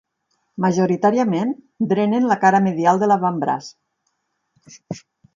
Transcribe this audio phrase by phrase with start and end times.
[0.63, 1.51] Majoritàriament,
[1.91, 3.67] drenen la cara medial de l'avantbraç.